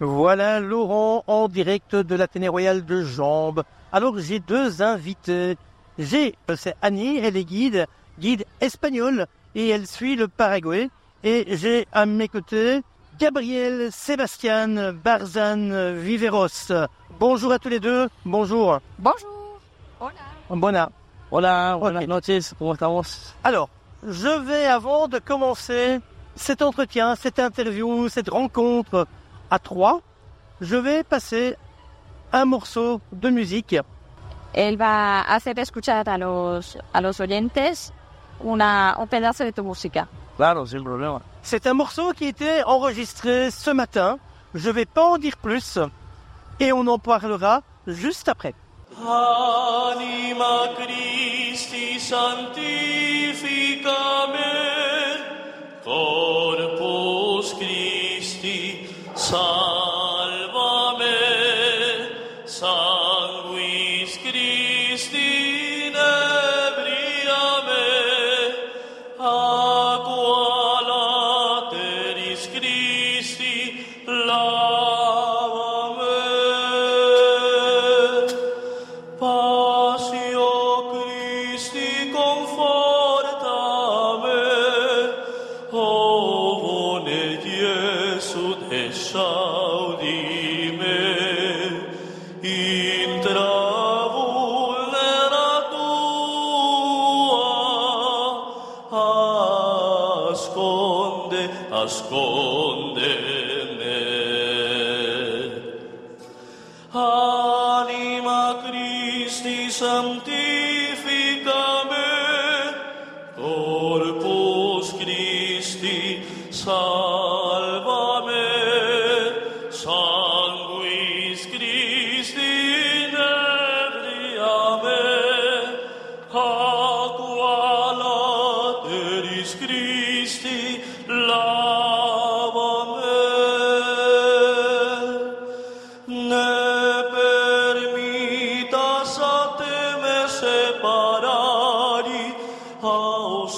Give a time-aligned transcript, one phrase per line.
[0.00, 3.62] Voilà Laurent en direct de l'Athénée Royal de Jambes.
[3.92, 5.56] Alors j'ai deux invités.
[5.98, 7.86] J'ai, euh, c'est Annie, elle est guide,
[8.18, 10.90] guide espagnole, et elle suit le Paraguay.
[11.24, 12.82] Et j'ai à mes côtés
[13.18, 16.72] Gabriel Sébastien Barzan Viveros.
[17.18, 18.08] Bonjour à tous les deux.
[18.26, 18.80] Bonjour.
[18.98, 19.60] Bonjour.
[19.98, 20.12] Hola.
[20.50, 20.90] Bona.
[21.30, 23.34] Hola, buenas noches, ¿cómo estamos?
[23.42, 23.68] Alors,
[24.06, 25.98] je vais, avant de commencer
[26.36, 29.08] cet entretien, cette interview, cette rencontre
[29.50, 30.00] à trois,
[30.60, 31.56] je vais passer
[32.32, 33.76] un morceau de musique.
[34.54, 37.92] Él va a hacer escuchar a los, a los oyentes
[38.40, 40.08] una, un pedazo de tu música.
[40.36, 41.20] Claro, sin problema.
[41.42, 44.18] C'est un morceau qui a été enregistré ce matin.
[44.54, 45.78] Je vais pas en dire plus
[46.60, 48.54] et on en parlera juste après.
[48.98, 53.90] Anima Christi sanctifica
[54.32, 56.85] me, corpus
[59.26, 61.18] Christi salva me,
[62.46, 65.55] sanguis Christi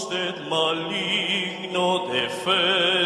[0.08, 2.97] stet maligno de fe.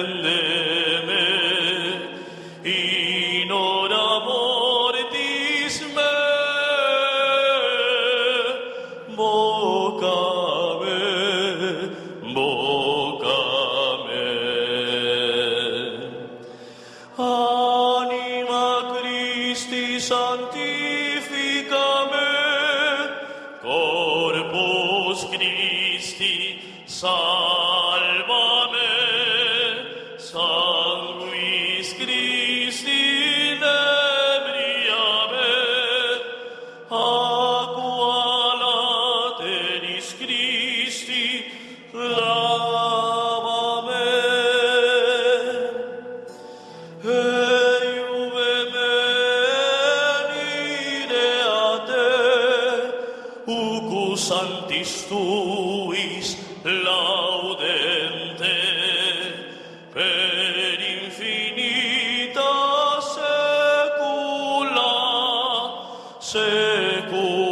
[66.43, 67.52] secolo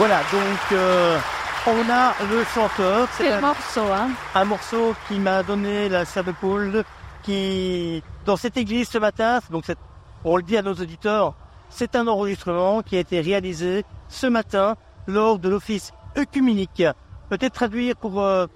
[0.00, 1.18] Voilà, donc euh,
[1.66, 3.06] on a le chanteur.
[3.18, 6.84] C'est un, morceau, hein un morceau qui m'a donné la de Paul,
[7.22, 9.76] qui dans cette église ce matin, donc c'est-
[10.24, 11.34] on le dit à nos auditeurs,
[11.68, 14.74] c'est un enregistrement qui a été réalisé ce matin
[15.06, 16.82] lors de l'office œcuménique.
[17.28, 18.46] Peut-être traduire pour euh,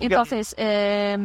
[0.00, 1.16] entonces, eh,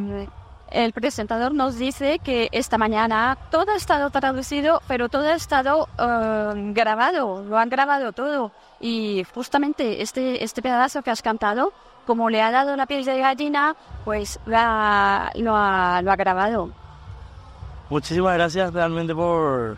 [0.73, 5.87] el presentador nos dice que esta mañana todo ha estado traducido, pero todo ha estado
[5.99, 8.51] eh, grabado, lo han grabado todo.
[8.81, 11.71] Y justamente este, este pedazo que has cantado,
[12.07, 16.71] como le ha dado la piel de gallina, pues lo ha, lo ha, grabado.
[17.89, 19.77] Muchísimas gracias realmente por,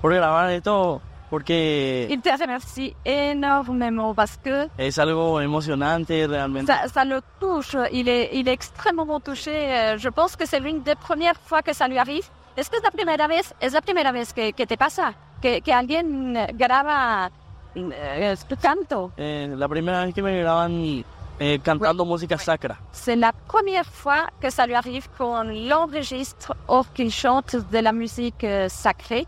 [0.00, 1.02] por grabar esto.
[1.30, 6.66] Porque Il te remercie énormément parce que es algo emocionante realmente.
[6.66, 7.76] ça, ça le touche.
[7.92, 9.52] Il est, il est extrêmement touché.
[9.54, 12.26] Euh, Je pense que c'est l'une des premières fois que ça lui arrive.
[12.56, 15.14] Est-ce que es la primera vez, es la primera vez que, que te pasa?
[15.40, 17.30] Que, que alguien graba
[17.76, 19.12] eh, tu canto.
[19.16, 21.02] Eh, la primera vez que me graban
[21.38, 22.76] eh, cantando música sacra.
[22.92, 27.92] C'est la première fois que ça lui arrive qu'on l'enregistre or qu'il chante de la
[27.92, 29.26] musique euh, sacrée.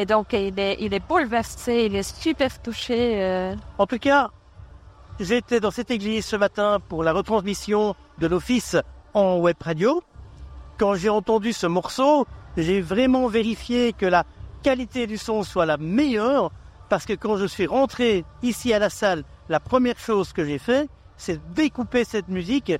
[0.00, 3.22] Et donc, il est, il est bouleversé, il est super touché.
[3.22, 3.54] euh.
[3.76, 4.30] En tout cas,
[5.20, 8.78] j'étais dans cette église ce matin pour la retransmission de l'office
[9.12, 10.02] en web radio.
[10.78, 12.26] Quand j'ai entendu ce morceau,
[12.56, 14.24] j'ai vraiment vérifié que la
[14.62, 16.50] qualité du son soit la meilleure
[16.88, 20.56] parce que quand je suis rentré ici à la salle, la première chose que j'ai
[20.58, 20.88] fait,
[21.18, 22.72] c'est découper cette musique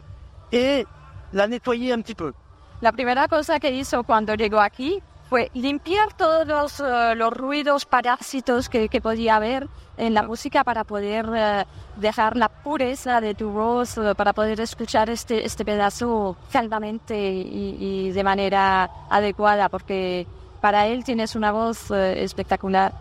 [0.52, 0.86] et
[1.34, 2.32] la nettoyer un petit peu.
[2.80, 7.86] La primera cosa que hizo cuando llegó aquí fue limpiar todos los, eh, los ruidos
[7.86, 11.64] parásitos que, que podía haber en la música para poder eh,
[11.96, 17.76] dejar la pureza de tu voz, eh, para poder escuchar este, este pedazo calmamente y,
[17.80, 20.26] y de manera adecuada, porque
[20.60, 22.92] para él tienes una voz espectacular.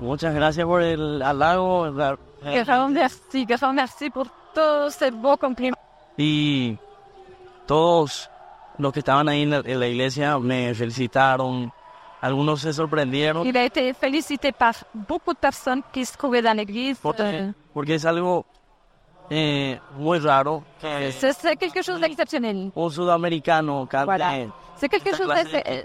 [0.00, 1.86] Muchas gracias por el halago.
[1.90, 5.78] la- Que merci, que merci pour tous ces beaux compliments.
[6.16, 6.78] Y
[7.66, 8.30] todos
[8.78, 11.72] los que estaban ahí en la, en la iglesia me felicitaron.
[12.20, 16.56] Algunos se sorprendieron Il a été félicité par beaucoup de personnes qui se trouvaient dans
[16.56, 16.98] l'église.
[17.00, 18.44] porque, euh, porque es algo
[19.30, 22.72] eh, muy raro que C'est quelque chose d'exceptionnel.
[22.74, 24.32] un sudamericano cante Voilà.
[24.76, 25.28] C'est quelque chose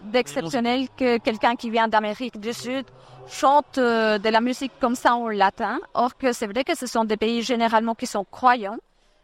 [0.04, 2.86] d'exceptionnel que quelqu'un qui vient d'Amérique du Sud
[3.28, 5.80] chante euh, de la musique comme ça en latin.
[5.94, 8.78] Or que c'est vrai que ce sont des pays généralement qui sont croyants.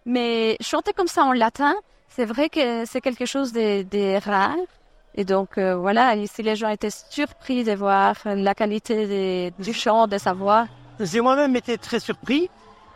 [0.06, 1.76] Mais chanter comme ça en latin,
[2.10, 4.56] c'est vrai que c'est quelque chose de, de rare.
[5.16, 10.08] Et donc euh, voilà, ici les gens étaient surpris de voir la qualité du chant,
[10.08, 10.68] de sa voix.
[11.00, 12.50] J'ai moi-même été très surpris,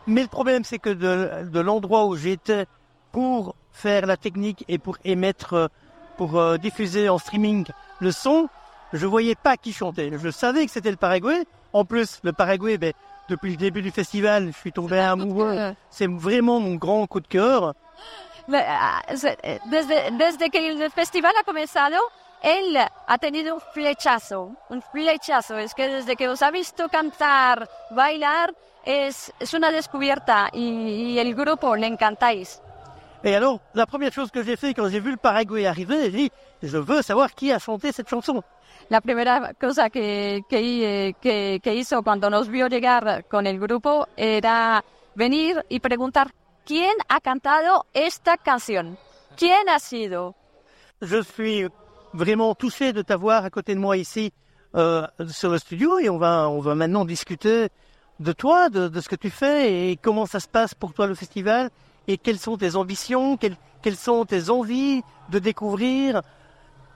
[0.08, 2.66] mais le problème c'est que de, de l'endroit où j'étais
[3.12, 5.68] pour faire la technique et pour émettre, euh,
[6.18, 7.66] pour euh, diffuser en streaming
[8.00, 8.48] le son,
[8.94, 10.12] je voyais pas qui chantait.
[10.22, 11.46] Je savais que c'était le Paraguay.
[11.74, 12.94] En plus, le Paraguay, ben,
[13.30, 15.74] depuis le début du festival, je suis tombé amoureux.
[15.90, 17.74] C'est vraiment mon grand coup de cœur.
[18.52, 21.98] Ah, se- eh, Desde, desde que el festival ha comenzado,
[22.42, 25.58] él ha tenido un flechazo, un flechazo.
[25.58, 28.54] Es que desde que os ha visto cantar, bailar,
[28.86, 32.62] es, es una descubierta y, y el grupo le encantáis.
[33.24, 36.18] Et alors, la première chose que j'ai fait quand j'ai vu le Paraguay arriver, j'ai
[36.24, 36.32] dit,
[36.62, 38.44] je veux savoir qui a chanté cette chanson.
[38.90, 44.10] La primera cosa que, que, que, que hizo cuando nos vio llegar con el grupo
[44.18, 44.84] era
[45.16, 46.34] venir y preguntar
[46.66, 48.98] quién ha cantado esta canción?
[49.38, 50.36] ¿Quién ha sido?
[51.02, 51.68] Je suis
[52.14, 54.32] vraiment touché de t'avoir à côté de moi ici
[54.76, 57.70] euh, sur le studio et on va, on va maintenant discuter
[58.20, 61.08] de toi, de, de ce que tu fais et comment ça se passe pour toi
[61.08, 61.70] le festival
[62.08, 66.22] et quelles sont tes ambitions, quelles, quelles sont tes envies de découvrir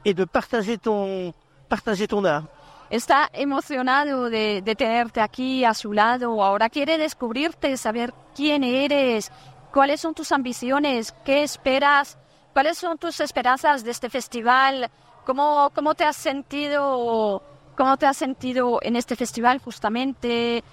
[0.05, 1.33] et de partager ton,
[1.69, 2.45] partager ton art.
[2.89, 6.41] Está emocionado de, de tenerte aquí a su lado.
[6.41, 9.29] Ahora quiere descubrirte, saber quién eres,
[9.77, 12.18] cuáles son tus ambiciones, qué esperas,
[12.51, 14.89] cuáles son tus esperanzas de este festival,
[15.24, 17.44] cómo, cómo te has sentido,
[17.77, 20.63] cómo te has sentido en este festival justamente,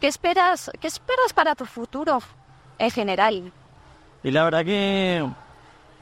[0.00, 2.18] qué esperas, qué esperas para tu futuro
[2.76, 3.52] en general.
[4.24, 5.24] Y la verdad que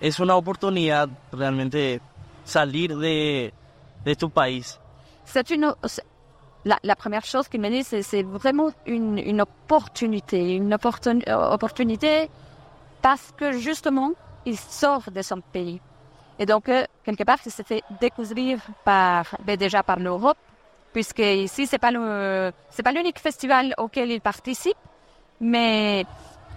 [0.00, 2.00] es una oportunidad realmente
[2.44, 3.52] salir de,
[4.06, 4.80] de tu país.
[5.26, 6.06] C'est une, c'est-
[6.64, 12.28] la, première chose qu'il me dit, c'est, vraiment une, opportunité, une euh, opportunité
[13.00, 14.12] parce que justement,
[14.44, 15.80] il sort de son pays.
[16.38, 20.38] Et donc, euh, quelque part, il s'est fait découvrir par, ben, déjà par l'Europe,
[20.92, 22.52] puisque ici, c'est pas le,
[22.84, 24.76] pas l'unique festival auquel il participe,
[25.40, 26.04] mais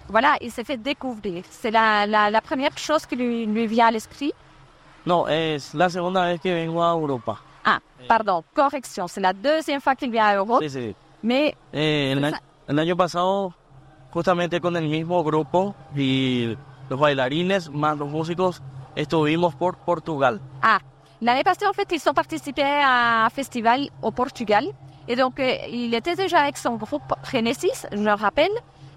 [0.08, 1.44] voilà, il s'est fait découvrir.
[1.50, 4.32] C'est la, la, première chose qui lui, vient à l'esprit.
[5.04, 7.38] No, es la segunda vez que vengo a Europa.
[7.64, 7.78] Ah,
[8.08, 10.94] pardon, correction, c'est la deuxième fois qu'il vient à Europe, Sí, sí.
[11.22, 12.34] mais Eh, el,
[12.68, 13.54] el año pasado,
[14.12, 16.56] justamente con el mismo grupo y
[16.90, 18.60] los bailarines más los músicos,
[18.96, 20.40] estuvimos por Portugal.
[20.62, 20.78] Ah,
[21.20, 24.66] l'année passée, en fait, ils ont participé à un festival au Portugal.
[25.08, 27.02] Et donc, euh, il était déjà avec son groupe
[27.32, 28.52] Genesis, je le rappelle,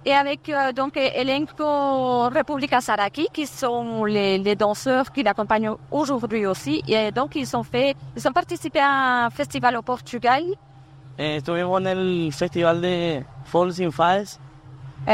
[0.05, 6.45] et avec euh, donc Elenco República Saraki, qui sont les, les danseurs qui l'accompagnent aujourd'hui
[6.45, 6.83] aussi.
[6.87, 10.43] Et donc, ils ont fait, ils ont participé à un festival au Portugal,
[11.17, 14.37] Eh, estuvimos en el festival de Falls in Falls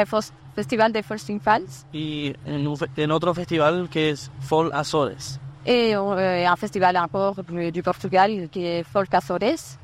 [0.08, 5.40] fos- festival de First Falls, y en, un en otro festival que es Fall Azores.
[5.64, 9.78] et euh, un festival encore du, Portugal qui est Folk Açores.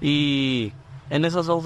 [0.00, 0.72] Y
[1.12, 1.62] En esos dos,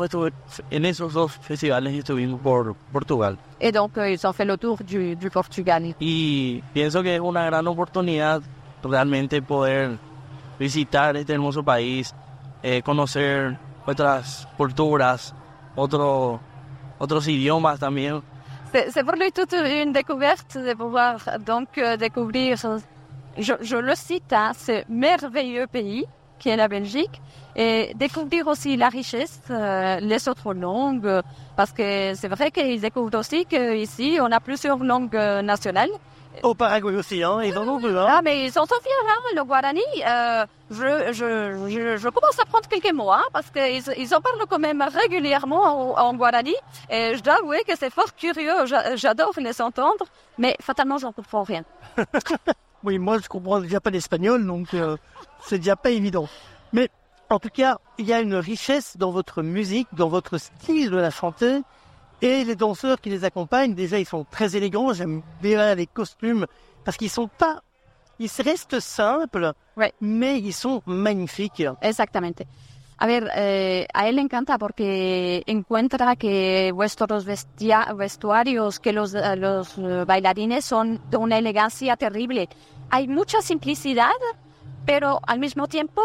[0.70, 3.38] en esos dos festivales estuvimos por Portugal.
[3.60, 5.94] Et donc, ils ont fait le tour du, du Portugal.
[6.00, 8.42] Y pienso que es una gran oportunidad
[8.82, 9.98] realmente poder
[10.58, 12.12] visitar este hermoso país,
[12.64, 15.32] eh, conocer otras culturas,
[15.76, 16.40] otro,
[16.98, 18.22] otros idiomas también.
[18.72, 22.56] C'est c'est pour lui toute une découverte de pouvoir donc euh, découvrir,
[23.38, 26.04] je, je le cite, hein, ce merveilleux pays
[26.40, 27.22] qui est la Belgique,
[27.56, 31.22] et découvrir aussi la richesse, euh, les autres langues,
[31.56, 35.90] parce que c'est vrai qu'ils découvrent aussi qu'ici, on a plusieurs langues nationales.
[36.42, 38.06] Au Paraguay aussi, hein, ils en ont vu, hein.
[38.06, 39.80] Ah, mais ils sont fiers, hein, le Guarani.
[40.06, 44.20] euh, je, je, je, je commence à prendre quelques mots, hein, parce qu'ils ils en
[44.20, 46.54] parlent quand même régulièrement en, en Guarani.
[46.90, 48.66] Et je dois avouer que c'est fort curieux.
[48.66, 50.04] j'a- J'adore les entendre,
[50.36, 51.64] mais fatalement, j'en comprends rien.
[52.84, 54.96] Oui, moi je comprends déjà pas l'espagnol, donc euh,
[55.40, 56.28] c'est déjà pas évident.
[56.72, 56.88] Mais
[57.30, 60.96] en tout cas, il y a une richesse dans votre musique, dans votre style de
[60.96, 61.60] la chanter,
[62.22, 66.46] et les danseurs qui les accompagnent, déjà ils sont très élégants, j'aime bien les costumes,
[66.84, 67.62] parce qu'ils sont pas...
[68.18, 69.52] Ils restent simples,
[70.00, 71.64] mais ils sont magnifiques.
[71.82, 72.46] Exactamente.
[72.98, 79.12] A ver, eh, a él le encanta porque encuentra que vuestros vestia- vestuarios, que los,
[79.14, 82.48] eh, los eh, bailarines son de una elegancia terrible.
[82.88, 84.16] Hay mucha simplicidad,
[84.86, 86.00] pero al mismo tiempo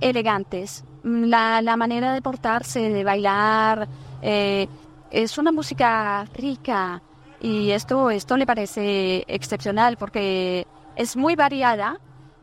[0.00, 0.84] elegantes.
[1.02, 3.88] Mm, La, la manera de portarse, de bailar,
[4.22, 4.66] eh,
[5.10, 7.00] es una música rica
[7.40, 11.98] y esto, esto le parece excepcional porque es muy variada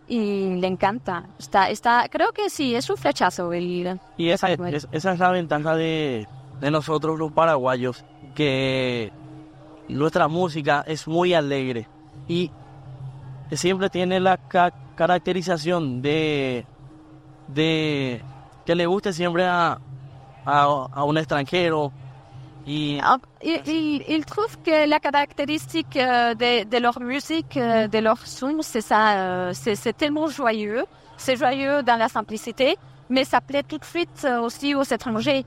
[0.07, 1.25] y le encanta.
[1.39, 3.99] Está, está, creo que sí, es un flechazo el.
[4.17, 6.27] Y esa, es, esa es la ventaja de,
[6.61, 8.03] de nosotros los paraguayos,
[8.35, 9.11] que
[9.89, 11.87] nuestra música es muy alegre
[12.27, 12.49] y
[13.51, 16.65] siempre tiene la ca- caracterización de,
[17.53, 18.17] de
[18.65, 19.07] que le guste
[20.45, 21.91] un extranjero
[22.65, 28.17] y Ah, Il, il, trouve que la caractéristique euh, de, leur musique, euh, de leur
[28.25, 30.85] son, c'est ça, euh, c'est tellement joyeux.
[31.17, 32.75] C'est joyeux dans la simplicité,
[33.09, 35.45] mais ça plaît tout de suite aussi aux étrangers.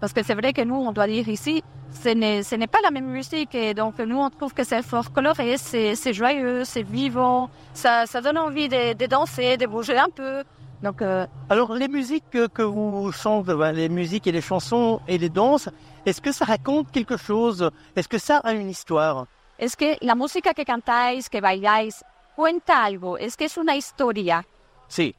[0.00, 2.10] Parce que c'est vrai que nous, on doit dire ici, ce
[2.54, 3.54] n'est pas la même musique.
[3.54, 7.50] Et donc, nous, on trouve que c'est fort coloré, c'est joyeux, c'est vivant.
[7.74, 10.44] Ça, donne envie de danser, de bouger un peu.
[10.82, 15.00] Donc, euh, Alors les musiques que, que vous chantez, ben, les musiques et les chansons
[15.08, 15.68] et les danses,
[16.06, 17.70] est-ce que ça raconte quelque chose?
[17.96, 19.26] Est-ce que ça a une histoire?
[19.58, 22.04] Es que la música que cantáis, que bailáis,
[22.36, 23.18] cuenta algo.
[23.18, 24.44] Es que es una historia.
[24.86, 25.14] sí,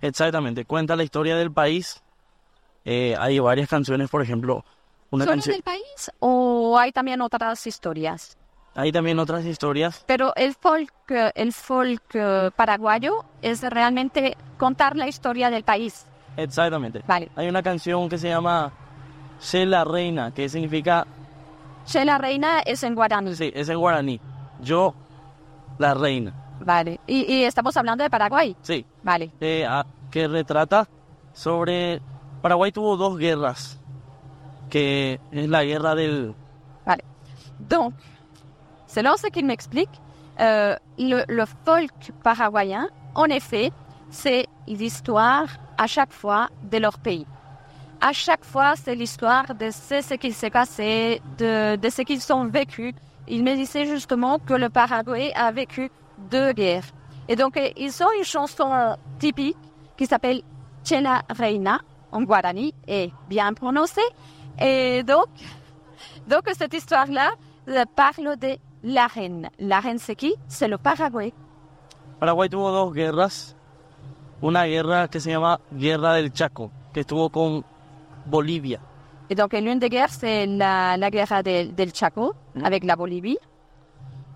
[0.00, 2.00] exactamente, cuenta la historia del país.
[2.84, 4.64] Eh, hay varias canciones, por ejemplo,
[5.10, 8.36] una ¿Solo canción, del país o hay también otras historias?
[8.74, 14.96] Hay también otras historias Pero el folk, eh, el folk eh, paraguayo es realmente contar
[14.96, 16.06] la historia del país.
[16.36, 17.02] Exactamente.
[17.06, 17.30] Vale.
[17.36, 18.72] Hay una canción que se llama
[19.38, 21.06] Sé la reina, que significa,
[21.84, 23.34] Che la reina es en guaraní.
[23.34, 24.20] sí, es en guaraní.
[24.60, 24.94] Yo,
[25.78, 26.32] la reina.
[26.60, 27.00] Vale.
[27.08, 28.56] Y, y estamos hablando de Paraguay.
[28.62, 29.32] Sí, Vale.
[29.40, 30.86] eh, ah, que retrata
[31.32, 32.00] sobre...
[32.40, 33.80] Paraguay tuvo dos guerras,
[34.70, 36.34] que es la guerra del...
[36.86, 37.04] Vale.
[37.58, 37.94] Donc,
[38.94, 39.96] selon ce qu'il m'explique,
[40.40, 43.70] euh, le, folk paraguayen, en effet,
[44.10, 45.46] c'est l'histoire
[45.78, 47.26] à chaque fois de leur pays.
[48.00, 52.46] À chaque fois, c'est l'histoire de ce, qui s'est passé, de, de ce qu'ils ont
[52.46, 52.94] vécu.
[53.28, 55.90] Il me disait justement que le Paraguay a vécu
[56.30, 56.88] deux guerres.
[57.28, 59.56] Et donc, euh, ils ont une chanson typique
[59.96, 60.42] qui s'appelle
[60.84, 61.78] Chela Reina,
[62.10, 64.00] en guarani, et bien prononcée.
[64.60, 65.28] Et donc,
[66.26, 67.30] donc, cette histoire-là
[67.68, 69.50] euh, parle de la reine.
[69.58, 71.32] La c'est qui C'est le Paraguay.
[72.18, 73.54] Paraguay tuvo dos guerras.
[74.40, 77.64] Una guerra que se llama Guerra del Chaco, que estuvo con
[78.26, 78.80] Bolivia.
[79.30, 83.38] Et donc, l'une des guerres, c'est la, la guerre de- del Chaco avec la Bolivie.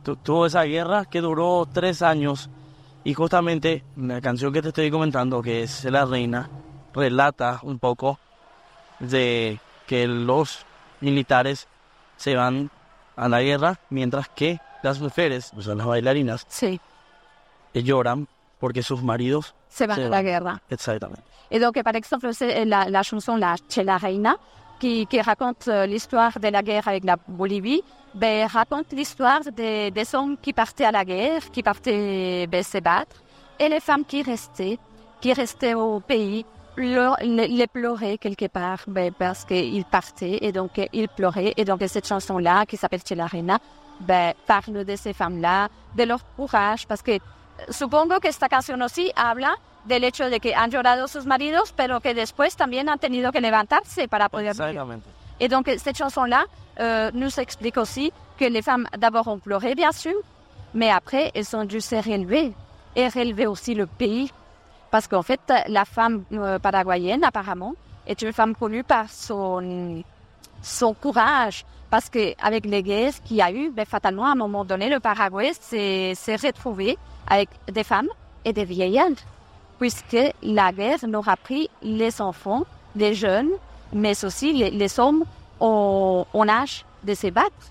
[0.05, 2.49] Tu- tuvo esa guerra que duró tres años
[3.05, 6.49] y justamente la canción que te estoy comentando, que es La Reina,
[6.95, 8.19] relata un poco
[9.00, 10.65] de que los
[11.00, 11.67] militares
[12.17, 12.71] se van
[13.17, 16.81] a la guerra mientras que las mujeres, o sea, las bailarinas, Sí,
[17.75, 18.27] eh, lloran
[18.61, 19.55] porque sus maridos...
[19.69, 20.23] c'est Se la van.
[20.25, 20.61] guerre.
[20.71, 21.23] Exactamente.
[21.51, 24.37] Et donc, par exemple, c'est la, la chanson La Chela Reina,
[24.81, 27.83] qui, qui raconte euh, l'histoire de la guerre avec la Bolivie,
[28.15, 32.79] ben, raconte l'histoire des, des hommes qui partaient à la guerre, qui partaient ben, se
[32.79, 33.17] battre,
[33.59, 34.79] et les femmes qui restaient,
[35.21, 36.45] qui restaient au pays,
[36.76, 37.16] leur-
[37.73, 41.54] pleuraient quelque part, ben, parce qu'ils partaient, et donc euh, ils pleuraient.
[41.56, 43.59] Et donc, cette chanson-là, qui s'appelle Chela Reina,
[44.00, 47.18] ben, parle de ces femmes-là, de leur courage, parce que
[47.71, 49.54] Supongo que esta canción aussi habla
[49.87, 53.40] del hecho de que han llorado sus maridos, pero que después también han tenido que
[53.40, 54.49] levantarse para poder.
[54.50, 55.09] Exactamente.
[55.40, 56.45] Et donc, cette chanson-là
[56.80, 60.16] euh, nous explique aussi que les femmes, d'abord, ont pleuré, bien sûr,
[60.75, 62.52] mais après, elles ont dû se relever
[62.95, 64.30] et relever aussi le pays.
[64.97, 67.75] Parce qu'en fait, la femme euh, paraguayenne, apparemment,
[68.07, 70.03] est une femme connue par son,
[70.62, 71.67] son courage.
[71.91, 74.99] Parce qu'avec les guerres qu'il y a eu, ben, fatalement, à un moment donné, le
[74.99, 76.97] Paraguay s'est retrouvé
[77.29, 78.09] avec des femmes
[78.43, 79.21] et des vieillards.
[79.79, 82.62] Puisque la guerre n'aura pris les enfants,
[82.95, 83.50] les jeunes,
[83.93, 85.25] mais aussi les, les hommes
[85.61, 87.67] en, en âge de se battre.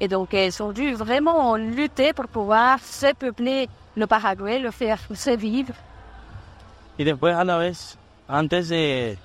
[0.00, 5.00] Et donc, elles ont dû vraiment lutter pour pouvoir se peupler le Paraguay, le faire
[5.14, 5.74] se vivre.
[7.02, 9.18] Y después a la vez, antes de,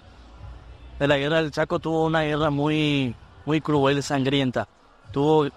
[0.98, 3.14] de la guerra del Chaco, tuvo una guerra muy,
[3.46, 4.68] muy cruel, sangrienta.
[5.12, 5.48] Tuvo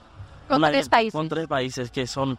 [0.46, 1.12] Con una tres países.
[1.14, 2.36] con tres países que son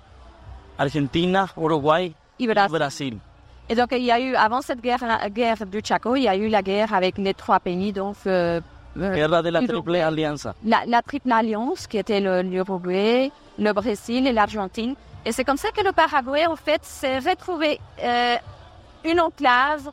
[0.77, 2.77] Argentina, Uruguay Y y Brasil.
[2.77, 3.19] Brasil.
[3.69, 6.35] Et donc, il y a eu, avant cette guerre, guerre du Chaco, il y a
[6.35, 8.61] eu la guerre avec les trois pays, donc euh,
[8.97, 9.61] euh, Guerra de la.
[9.65, 10.53] Triple Alianza.
[10.63, 14.93] la, la Triple Alliance, qui était le- l'Uruguay, le Brésil et l'Argentine.
[15.25, 18.35] Et c'est comme ça que le Paraguay, en fait, s'est retrouvé euh,
[19.03, 19.91] une enclave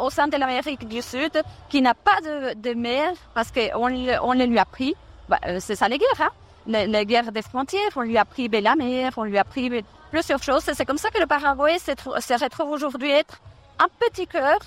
[0.00, 3.90] au sein de l'Amérique du Sud qui n'a pas de, de mer parce qu'on
[4.22, 4.94] on le lui a pris.
[5.28, 6.30] Bah, euh, c'est ça les guerres, hein?
[6.66, 7.90] Les, guerres des frontières.
[7.96, 10.62] On lui a pris la mer, on lui a pris plusieurs choses.
[10.64, 13.38] C'est comme ça que le Paraguay se, trou- se retrouve aujourd'hui être
[13.78, 14.58] un petit cœur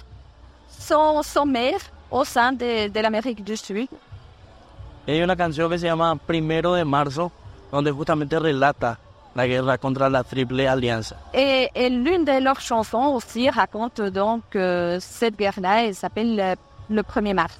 [0.69, 1.75] sans, sans mer
[2.11, 3.87] au sein de, l'Amérique du Sud.
[5.05, 7.31] Y hay una canción que se llama Primero de Marzo,
[7.71, 8.97] donde justamente relata
[9.35, 11.15] la guerra contra la Triple Alianza.
[11.33, 16.55] Et, et l'une de leurs chansons aussi raconte donc euh, cette guerre-là, elle s'appelle euh,
[16.89, 17.59] le 1er mars.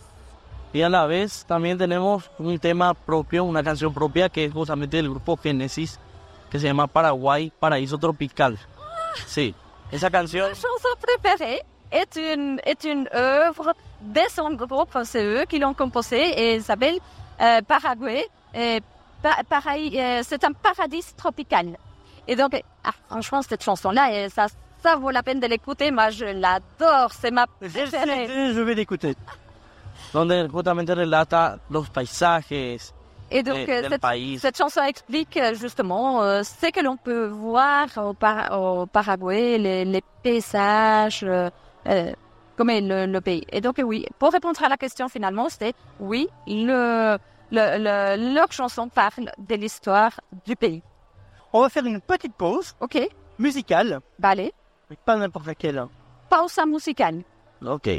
[0.73, 4.97] Y a la vez también tenemos un tema propio, una canción propia que es justamente
[4.97, 5.99] del grupo Génesis,
[6.49, 8.57] que se llama Paraguay, Paraíso Tropical.
[9.27, 9.53] Sí,
[9.91, 11.61] esa canción Ma chanson préférée
[11.91, 16.63] est une, est une œuvre de son groupe, c'est eux qui l'ont composée, et elle
[16.63, 16.97] s'appelle
[17.39, 18.25] euh, Paraguay.
[18.51, 18.59] pa-
[19.49, 21.77] pareil, euh, c'est un paradis tropical.
[22.27, 22.51] Et donc,
[22.83, 24.47] ah, franchement, cette chanson-là, euh, ça,
[24.81, 25.91] ça vaut la peine de l'écouter.
[25.91, 28.27] Moi, je l'adore, c'est ma préférée.
[28.53, 29.15] Je vais l'écouter.
[30.13, 32.93] donde justamente relata los paisajes
[33.31, 34.37] Et donc, de- euh, cette, país.
[34.39, 39.85] cette chanson explique justement euh, ce que l'on peut voir au, Par- au Paraguay, les,
[39.85, 41.49] les paysages, euh,
[42.55, 43.43] comme est le, le pays.
[43.51, 47.17] Et donc, oui, pour répondre à la question finalement, c'est oui, le,
[47.53, 47.77] le,
[48.17, 50.81] le- leur chanson parle de l'histoire du pays.
[51.53, 52.97] On va faire une petite pause Ok,
[53.39, 53.99] musicale,
[54.89, 55.77] mais pas n'importe laquelle.
[55.77, 55.89] hein.
[56.29, 57.21] pausa musicale.
[57.65, 57.89] Ok.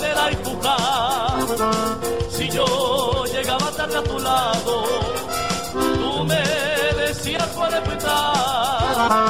[0.00, 0.76] La.
[2.30, 4.84] Si yo llegaba tarde a tu lado,
[5.72, 6.42] tú me
[7.04, 9.28] decías cuál respetar.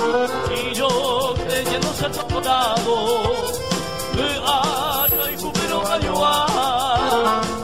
[0.50, 2.96] Y yo creyendo ser tu adorado,
[4.16, 7.55] me año y júbilo añoar.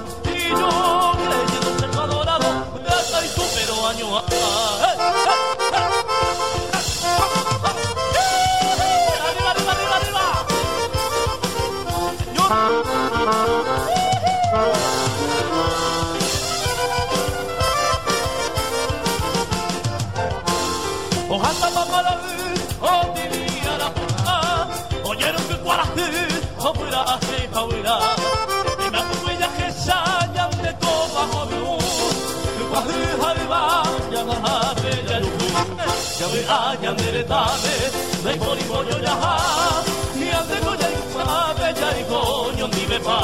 [26.72, 27.98] O fuera así, jaula.
[28.86, 31.78] Y me acuerdo ya que sayan de copa movió,
[32.56, 33.82] que guají, jaiba,
[34.12, 34.74] ya baja,
[35.08, 35.46] ya yujú.
[36.18, 37.74] Ya ve, ah, ya me retame,
[38.24, 39.14] me poni pollo ya,
[40.14, 43.18] y ande con baino ni pa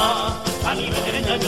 [0.69, 1.39] ani bereña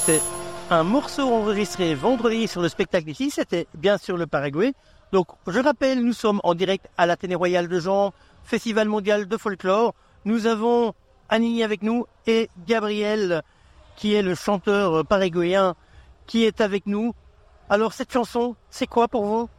[0.00, 0.22] C'était
[0.70, 4.72] un morceau enregistré vendredi sur le spectacle ici, c'était bien sûr le Paraguay.
[5.12, 9.36] Donc je rappelle, nous sommes en direct à l'Athénée Royal de Jean, Festival mondial de
[9.36, 9.94] folklore.
[10.24, 10.94] Nous avons
[11.28, 13.42] Annie avec nous et Gabriel,
[13.96, 15.74] qui est le chanteur paraguayen,
[16.26, 17.14] qui est avec nous.
[17.68, 19.50] Alors cette chanson, c'est quoi pour vous?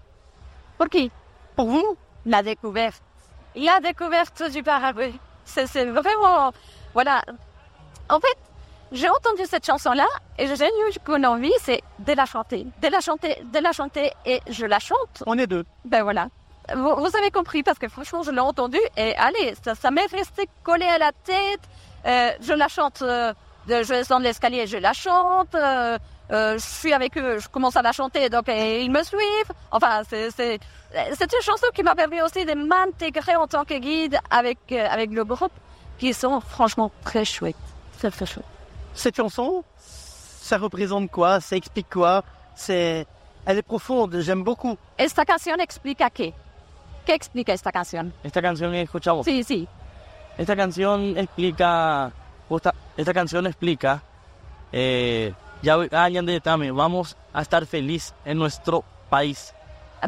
[0.79, 1.11] Pour qui?
[1.55, 1.97] Pour vous?
[2.25, 3.03] La découverte.
[3.55, 5.13] La découverte du Paraguay.
[5.45, 6.51] C'est vraiment...
[6.95, 7.21] Voilà.
[8.09, 8.37] En fait,
[8.91, 12.67] j'ai entendu cette chanson-là et j'ai eu qu'une envie, c'est de la chanter.
[12.81, 15.23] De la chanter, de la chanter et je la chante.
[15.25, 15.65] On est deux.
[15.85, 16.27] Ben voilà.
[16.75, 20.05] Vous, vous avez compris parce que franchement, je l'ai entendu et allez, ça, ça m'est
[20.11, 21.61] resté collé à la tête.
[22.05, 23.33] Euh, je la chante, euh,
[23.67, 25.53] de, je descends de l'escalier, je la chante.
[25.55, 25.97] euh,
[26.31, 29.51] euh, je suis avec eux, je commence à la chanter, donc euh, ils me suivent.
[29.71, 30.59] Enfin, c'est c'est
[31.17, 34.87] c'est une chanson qui m'a permis aussi de m'intégrer en tant que guide avec euh,
[34.89, 35.51] avec le groupe,
[35.99, 37.55] qui sont franchement très chouettes,
[37.97, 38.45] très très chouettes.
[38.93, 41.39] Cette chanson, ça représente quoi?
[41.39, 42.23] Ça explique quoi?
[42.55, 43.05] C'est,
[43.45, 44.77] Elle est profonde, j'aime beaucoup.
[44.97, 46.33] Esta canción explica qué?
[47.05, 48.13] ¿Qué explica esta canción?
[48.23, 49.25] Esta canción que escuchamos.
[49.25, 49.67] Sí, sí.
[50.37, 52.11] Esta canción explica,
[52.47, 54.03] justa- esta canción explica,
[54.71, 55.75] eh, ya
[56.27, 56.39] de
[56.71, 59.53] vamos a estar feliz en nuestro país.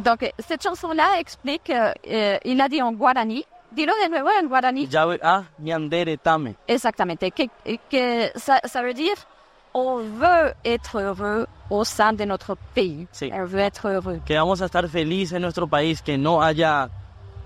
[0.01, 4.47] Donc, cette chanson-là explique, euh, euh, il a dit en guarani, dis-le de nuevo en
[4.47, 6.55] guarani, Ya a ñandere Tame.
[6.67, 7.43] exactamente, que,
[7.89, 9.15] que ça, ça veut dire
[9.75, 13.07] on veut être heureux au sein de notre pays.
[13.11, 13.31] Sí.
[13.33, 14.19] On veut être heureux.
[14.23, 16.89] Que vamos a estar felices en nuestro país, que no haya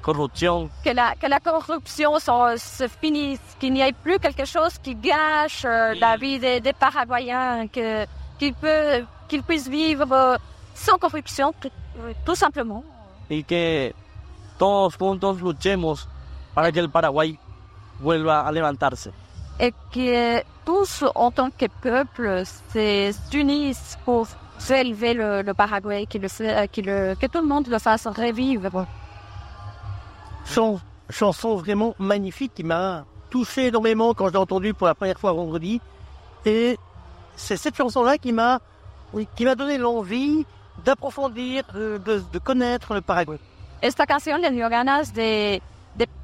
[0.02, 4.78] corrupción, Que la, que la corruption s'en- se finisse, qu'il n'y ait plus quelque chose
[4.78, 8.06] qui gâche euh, la vie des, des Paraguayens, que,
[8.38, 10.38] qu'ils, peut, qu'ils puissent vivre euh,
[10.76, 11.72] sans corruption, tout,
[12.26, 12.84] tout simplement.
[13.30, 13.94] y que
[14.58, 16.08] todos juntos luchemos
[16.58, 17.38] para que el Paraguay
[18.00, 19.12] vuelva a levantarse.
[19.60, 22.44] et que tous, en tant que peuple,
[22.74, 24.26] se- s'unissent pour
[24.70, 28.08] élever le, le Paraguay, que, le, fait- que, le, que tout le monde le fasse
[28.08, 28.88] revivre.
[30.46, 30.80] Chan-
[31.12, 35.34] chanson vraiment magnifique qui m'a touché énormément quand je l'ai entendue pour la première fois
[35.34, 35.80] vendredi.
[36.46, 36.78] Et
[37.36, 38.60] c'est cette chanson-là qui m'a,
[39.36, 40.44] qui m'a donné l'envie
[40.84, 43.38] d'approfondir, de, de- de connaître le Paraguay.
[43.82, 45.62] Esta canción le dio ganas de, de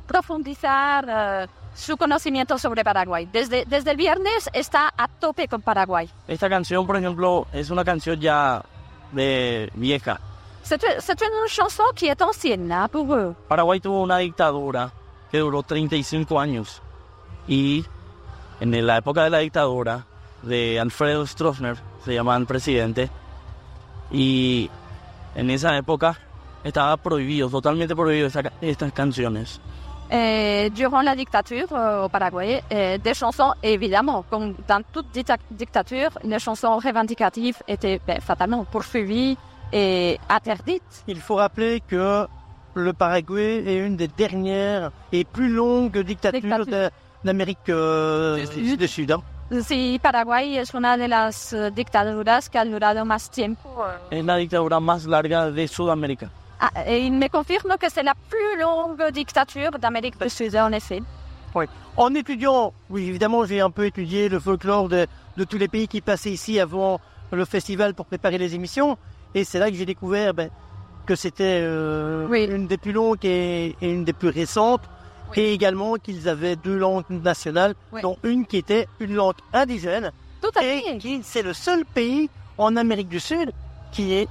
[0.08, 3.28] profundizar eh, su conocimiento sobre Paraguay.
[3.32, 6.10] Desde, desde el viernes está a tope con Paraguay.
[6.28, 8.64] Esta canción, por ejemplo, es una canción ya
[9.12, 10.20] de vieja.
[10.64, 13.36] C'est une chanson qui est ancienne hein, pour eux.
[13.50, 14.92] Paraguay tuvo una dictadura
[15.30, 16.82] que duró 35 años
[17.48, 17.84] y
[18.62, 20.06] en la época de la dictadura
[20.42, 23.10] de Alfredo Stroessner, se llama el presidente,
[24.12, 24.70] y
[25.36, 26.18] en esa época
[26.64, 28.30] estaba prohibido, totalmente prohibido
[28.62, 29.60] estas canciones.
[30.16, 36.12] Et durant la dictature euh, au Paraguay, des chansons, évidemment, comme dans toute dicta- dictature,
[36.24, 39.36] les chansons revendicatives étaient ben, fatalement poursuivies
[39.72, 41.04] et interdites.
[41.08, 42.28] Il faut rappeler que
[42.76, 46.90] le Paraguay est une des dernières et plus longues dictatures Dictature.
[47.24, 48.46] d'Amérique euh,
[48.78, 49.12] Du Sud.
[49.14, 49.22] hein.
[49.62, 53.68] Sí, Paraguay es una de las dictaduras que ha durado más tiempo.
[54.12, 56.30] Es la dictadura más larga de Sudamérica.
[56.60, 60.72] Ah, et il me confirme que c'est la plus longue dictature d'Amérique du Sud, en
[60.72, 61.02] effet.
[61.56, 61.66] Oui.
[61.98, 65.06] En étudiant, oui, évidemment, j'ai un peu étudié le folklore de,
[65.38, 67.00] de tous les pays qui passaient ici avant
[67.32, 68.98] le festival pour préparer les émissions.
[69.36, 70.50] Et c'est là que j'ai découvert ben,
[71.06, 72.46] que c'était euh, Oui.
[72.46, 74.82] une des plus longues et, et une des plus récentes.
[75.32, 75.42] Oui.
[75.42, 78.02] Et également qu'ils avaient deux langues nationales, Oui.
[78.02, 80.12] dont une qui était une langue indigène.
[80.42, 80.98] Tout à Et fait.
[80.98, 83.52] qui c'est le seul pays en Amérique du Sud
[83.92, 84.28] qui est,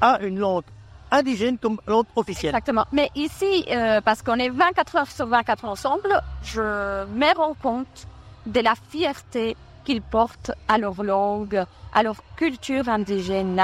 [0.00, 0.64] a une langue
[1.10, 2.50] indigène comme langue officielle.
[2.50, 2.84] Exactement.
[2.92, 6.60] Mais ici, euh, parce qu'on est 24 heures sur 24 ensemble, je
[7.06, 8.06] me rends compte
[8.46, 11.64] de la fierté qu'ils portent à leur langue,
[11.94, 13.62] à leur culture indigène,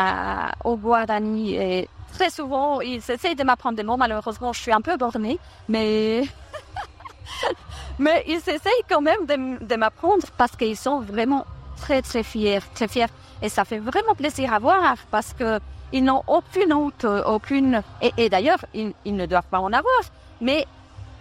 [0.65, 1.55] au Guarani.
[1.57, 3.97] Et très souvent, ils essayent de m'apprendre des mots.
[3.97, 6.23] Malheureusement, je suis un peu bornée, mais...
[7.99, 11.45] mais ils essayent quand même de m'apprendre parce qu'ils sont vraiment
[11.77, 13.07] très, très fiers, très fiers.
[13.43, 15.59] Et ça fait vraiment plaisir à voir parce que
[15.93, 17.83] ils n'ont aucune honte, aucune...
[18.01, 20.03] Et, et d'ailleurs, ils, ils ne doivent pas en avoir,
[20.41, 20.67] mais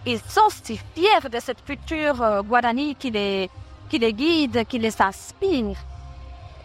[0.06, 3.50] ils sont si fiers de cette culture euh, guarani qui les,
[3.88, 5.76] qui les guide, qui les inspire.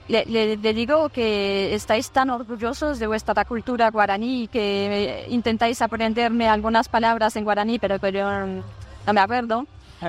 [0.10, 6.48] Le, le- le digo que estáis tan orgullosos de vuestra cultura guaraní que intentáis aprenderme
[6.48, 8.62] algunas palabras en guaraní, pero que yo mm,
[9.06, 9.66] no me acuerdo.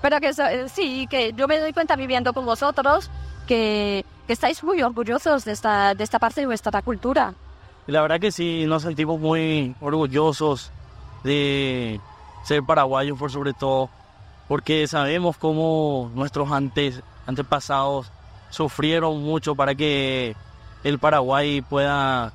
[0.00, 3.10] Pero que eh, sí, que yo me doy cuenta viviendo con vosotros
[3.46, 7.34] que, que estáis muy orgullosos de esta, de esta parte de vuestra cultura.
[7.86, 10.70] La verdad que sí, nos sentimos muy orgullosos
[11.22, 12.00] de
[12.44, 13.90] ser paraguayos por sobre todo,
[14.48, 18.10] porque sabemos cómo nuestros antes, antepasados
[18.50, 20.34] sufrieron mucho para que
[20.84, 22.32] el Paraguay pueda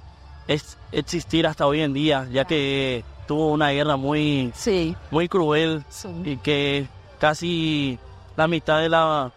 [0.47, 4.95] ex- existir hasta hoy en día, ya que tuvo una guerra muy, Sí.
[5.11, 5.83] muy cruel
[6.25, 6.87] y que
[7.19, 7.99] casi
[8.35, 9.31] la mitad de la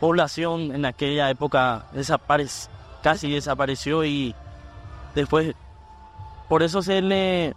[0.00, 2.48] población en aquella época desapare-
[3.02, 4.34] casi desapareció y
[5.14, 5.54] después
[6.48, 7.54] por eso se le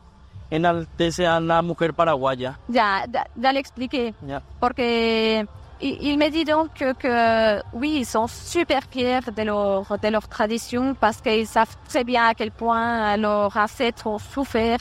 [0.51, 2.59] enaltece a la mujer paraguaya.
[2.67, 4.13] Ya, ya, ya le expliqué.
[4.21, 4.41] Ya.
[4.59, 5.45] Porque
[5.81, 10.27] il, me dit donc que, que oui, ils sont super fiers de leur, de leur
[10.27, 14.79] tradition parce qu'ils savent très bien à quel point leurs ancêtres ont souffert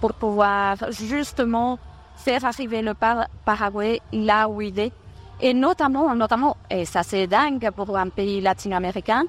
[0.00, 1.78] pour pouvoir justement
[2.16, 4.92] faire arriver le Par- Paraguay là où il est.
[5.40, 9.24] Et notamment, notamment, et ça c'est dingue pour un pays latino-américain,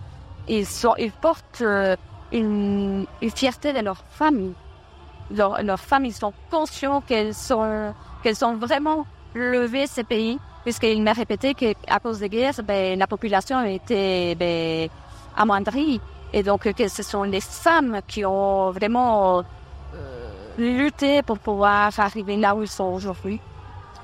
[0.47, 1.95] ils, sont, ils portent euh,
[2.31, 4.53] une, une fierté de leur famille.
[5.35, 11.01] Leur- leurs femmes, ils sont conscients qu'elles sont, qu'elles ont vraiment levé ces pays, puisqu'il
[11.01, 14.87] m'a répété qu'à cause des guerres, ben, la population était ben,
[15.35, 15.99] amoindrie.
[16.33, 19.39] Et donc ce sont les femmes qui ont vraiment
[19.95, 23.39] euh, lutté pour pouvoir arriver là où ils sont aujourd'hui.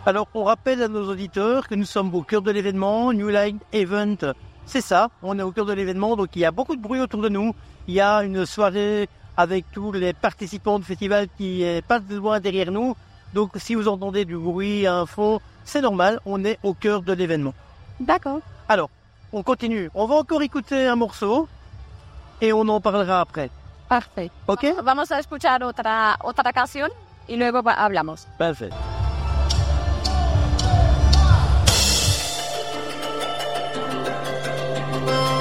[0.04, 3.60] Alors, on rappelle à nos auditeurs que nous sommes au cœur de l'événement, New Line
[3.72, 4.34] Event.
[4.66, 7.00] C'est ça, on est au cœur de l'événement, donc il y a beaucoup de bruit
[7.00, 7.54] autour de nous.
[7.88, 12.16] Il y a une soirée avec tous les participants du festival qui est pas de
[12.16, 12.96] loin derrière nous.
[13.36, 17.04] Donc, si vous entendez du bruit à un fond, c'est normal, on est au cœur
[17.04, 17.54] de l'événement.
[18.00, 18.40] D'accord.
[18.68, 18.90] Alors,
[19.32, 19.92] on continue.
[19.94, 21.48] On va encore écouter un morceau
[22.42, 23.52] et on en parlera après.
[23.88, 24.32] Parfait.
[24.48, 24.66] Ok?
[24.82, 26.90] Vamos a escuchar otra, otra canción
[27.28, 28.28] y luego hablamos.
[35.06, 35.41] Bye.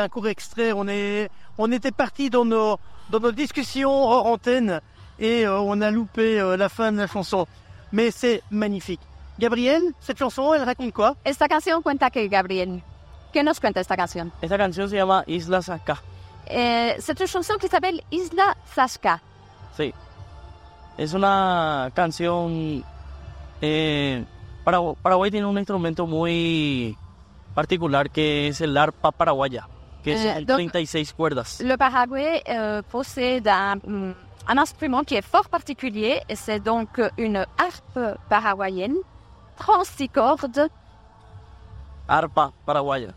[0.00, 0.72] C'était un court extrait.
[0.72, 2.78] On, est, on était parti dans nos,
[3.10, 4.80] dans nos discussions hors antenne
[5.18, 7.46] et euh, on a loupé euh, la fin de la chanson.
[7.92, 9.00] Mais c'est magnifique.
[9.38, 12.80] Gabriel, cette chanson, elle raconte quoi Esta canción cuenta que Gabriel.
[13.30, 14.32] ¿Qué nos cuenta esta canción?
[14.40, 16.00] Esta canción se llama Islas Acá.
[16.48, 19.20] Eh, c'est une chanson qui s'appelle Isla Sashka.
[19.76, 19.92] Sí.
[20.96, 22.82] Es una canción.
[23.60, 24.24] Eh,
[24.64, 26.96] Paragu- Paraguay tiene un instrumento muy
[27.54, 29.68] particular que es el arpa paraguaya,
[30.02, 31.60] que es Eh, en donc- 36 cuerdas.
[31.60, 33.78] Le Paraguay euh, possède un,
[34.48, 38.96] un instrument qui est fort particulier et c'est donc une harpe paraguayenne,
[39.58, 40.68] 36 cordes.
[42.08, 43.14] Arpa paraguaya.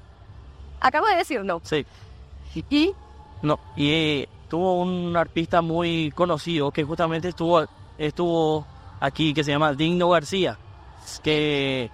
[0.82, 1.62] Acabo de decirlo.
[1.64, 1.86] Sí.
[2.56, 2.94] Y
[3.42, 7.66] No, y eh, tuvo un artista muy conocido que justamente estuvo,
[7.98, 8.66] estuvo
[9.00, 10.58] aquí, que se llama Digno García,
[11.24, 11.90] que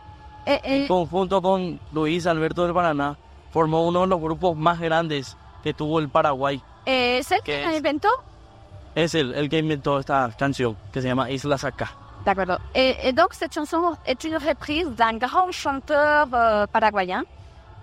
[0.46, 3.18] eh, en eh, conjunto con Luis Alberto del Paraná
[3.52, 6.62] formó uno de los grupos más grandes que tuvo el Paraguay.
[6.86, 7.78] eh, c'est ¿Qué qui es?
[7.78, 8.10] inventó?
[8.96, 11.92] Es él el que inventó esta canción que se llama Islas Acá.
[12.26, 12.60] D'accord.
[12.76, 17.24] Et, et donc, cette chanson est une reprise d'un grand chanteur euh, paraguayen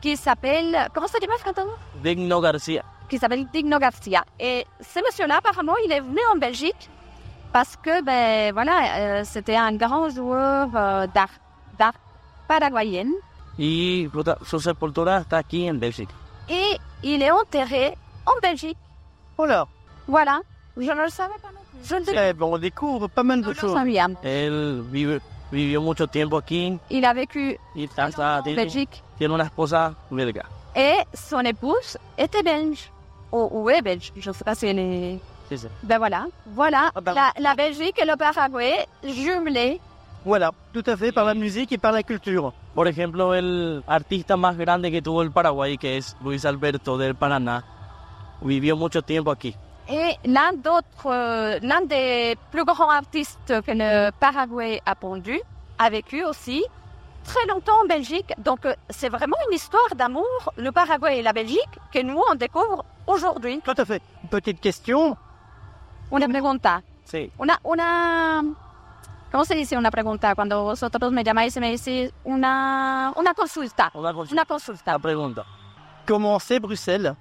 [0.03, 0.89] qui s'appelle.
[0.93, 2.83] Comment ça dit, maintenant Digno García.
[3.09, 4.25] Qui s'appelle Digno Garcia.
[4.39, 6.91] Et ce monsieur-là, apparemment, il est venu en Belgique
[7.53, 11.31] parce que, ben voilà, euh, c'était un grand joueur euh, d'art,
[11.79, 11.95] d'art
[12.47, 13.13] paraguayenne.
[13.59, 16.14] Y puta, su sepultura está aquí en Bélgica.
[16.49, 18.79] Et il est enterré en Belgique.
[19.38, 19.66] Là
[20.07, 20.40] Voilà.
[20.77, 21.88] Je ne le savais pas non plus.
[21.88, 23.77] Je ne Eh ben, On découvre pas mal de choses.
[24.23, 27.59] Él vive- vivió mucho tiempo aquí Il a vécu
[27.97, 29.03] hasta en tiene, Belgique.
[29.16, 30.45] tiene una esposa belga.
[30.75, 32.90] Et son épouse était belge.
[33.33, 34.12] Ou, ou est belge.
[34.16, 35.19] Je ne sais pas si elle est.
[35.49, 35.66] Sí, sí.
[35.83, 36.27] Ben voilà.
[36.47, 36.90] Voilà.
[36.95, 37.14] Ah ben.
[37.14, 39.81] La, la Belgique et le Paraguay jumelés.
[40.27, 42.53] Voilà, tout à fait, par la musique et par la culture.
[42.75, 47.15] Por ejemplo, el artista más grande que tuvo el Paraguay, que es Luis Alberto del
[47.15, 47.62] Paraná,
[48.43, 49.55] vivió mucho tiempo aquí.
[49.89, 55.41] Et l'un d'autres, euh, l'un des plus grands artistes que le Paraguay a pondu,
[55.79, 56.65] a vécu aussi
[57.23, 58.35] très longtemps en Belgique.
[58.39, 62.35] Donc, euh, c'est vraiment une histoire d'amour, le Paraguay et la Belgique, que nous, on
[62.35, 63.61] découvre aujourd'hui.
[63.65, 64.03] Tout à fait.
[64.29, 65.17] Petite question.
[66.11, 66.83] Una pregunta.
[67.05, 67.31] Sí.
[67.39, 68.43] Una, una,
[69.37, 70.35] ¿cómo se dice una pregunta?
[70.35, 73.90] Cuando vosotros me llamáis y me decís una, una consulta.
[73.92, 74.33] Una consulta.
[74.33, 74.92] Una consulta.
[74.92, 75.44] La pregunta.
[76.09, 77.12] Comment c'est Bruxelles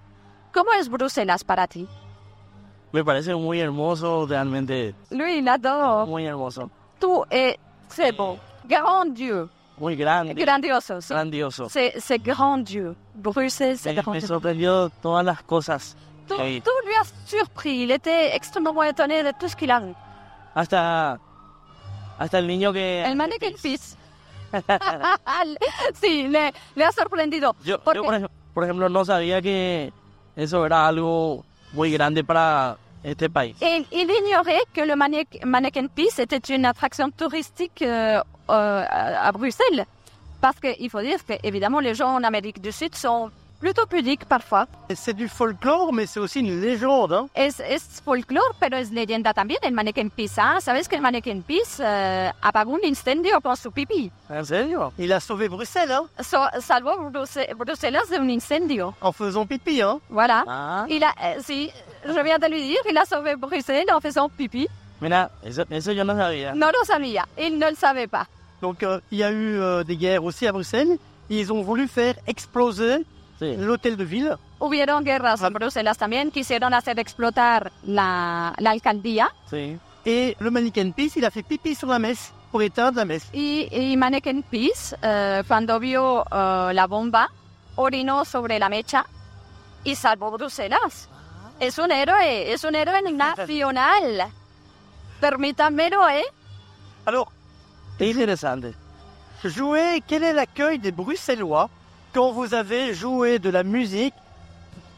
[0.53, 1.85] ¿Cómo es Bruselas para ti?
[2.93, 6.05] Me parece muy hermoso, realmente Lui, il adore.
[6.09, 6.69] muy hermoso.
[7.29, 8.39] Est très beau.
[8.63, 9.49] Grandiose.
[9.77, 11.01] Muy grande, Grandioso.
[11.01, 11.13] sí.
[11.13, 11.67] grandioso.
[11.67, 12.95] C'est c'est grandiose.
[13.13, 15.97] Bruxelles, c'est Me, me sorprendió todas las cosas.
[16.29, 16.61] Vi.
[16.61, 17.83] tout lui a surpris.
[17.83, 19.93] Il était extrêmement étonné de tout ce qu'il a vu.
[20.55, 21.19] Hasta,
[22.17, 23.03] hasta el niño que...
[23.05, 23.97] El mannequin fils.
[26.01, 27.55] sí, le, le ha sorprendido.
[27.63, 29.91] Yo, Porque- yo, por, ej- por ejemplo, no sabía que
[30.35, 33.55] eso era algo muy grande para este país.
[33.61, 39.85] Et il ignorait que le mannequin, Peace était une attraction touristique euh, euh, à Bruxelles.
[40.41, 44.25] Parce qu'il faut dire que, évidemment, les gens en Amérique du Sud sont plutôt pudiques
[44.25, 44.67] parfois.
[44.95, 47.13] C'est du folklore, mais c'est aussi une légende.
[47.13, 47.27] Hein.
[47.35, 50.35] Es, es folclore, pero es leyenda también el mannequin Peace.
[50.37, 50.59] ¿ah?
[50.61, 54.11] ¿Sabes que el mannequin Peace eh, apagó un incendio con su pipí?
[54.29, 54.93] ¿En serio?
[54.97, 58.93] Il a sauvé Bruxelles hein, So- salvó Bruse- Bruselas de un incendio.
[59.01, 59.81] en faisant pipi.
[59.81, 59.99] Hein.
[60.09, 60.43] Voilà.
[60.47, 61.71] Ah, Il a, eh, sí,
[62.05, 64.67] je viens de lui dire, il a sauvé Bruxelles en faisant pipi.
[65.01, 66.53] mira, eso, eso yo no sabía.
[66.55, 68.27] No lo sabía, il ne le savait pas.
[68.61, 70.97] Donc euh, il y a eu euh, des guerres aussi à Bruxelles.
[71.29, 73.03] Ils ont voulu faire exploser
[73.39, 73.55] Sí.
[73.57, 74.37] l'hôtel de ville.
[74.59, 79.77] Hubieron guerras en Bruselas también, quisieron hacer explotar la, la alcaldía Sí.
[80.05, 83.27] Et le mannequin Peace, il a fait pipi sur la messe pour éteindre la messe.
[83.33, 87.29] y, y Mannequin Peace, eh, cuando vio eh, la bomba,
[87.75, 89.05] orinó sobre la mecha
[89.83, 91.09] y salvó Bruselas.
[91.59, 94.27] Es un héroe, es un héroe nacional.
[95.19, 96.23] Permítanmelo, ¿eh?
[97.05, 97.31] Alors,
[97.97, 98.73] Qué interesante.
[99.43, 101.69] jouer, quel est l'accueil des Bruxellois
[102.15, 104.13] quand vous avez joué de la musique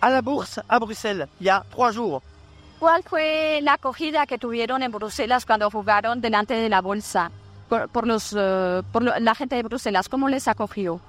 [0.01, 2.21] à la bourse à Bruxelles il y a trois jours
[2.80, 7.32] ¿Cuál fue la acogida que tuvieron en Bruselas cuando jugaron delante de la bolsa
[7.69, 10.08] por, por los, eh, por lo- la gente de Bruselas?
[10.08, 10.99] ¿Cómo les acogió?